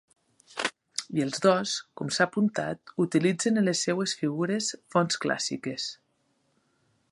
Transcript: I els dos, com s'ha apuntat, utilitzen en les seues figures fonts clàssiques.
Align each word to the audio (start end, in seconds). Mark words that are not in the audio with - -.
I 1.17 1.23
els 1.25 1.43
dos, 1.45 1.73
com 2.01 2.09
s'ha 2.17 2.27
apuntat, 2.29 2.95
utilitzen 3.05 3.63
en 3.63 3.69
les 3.69 3.83
seues 3.89 4.17
figures 4.23 4.73
fonts 4.95 5.23
clàssiques. 5.27 5.89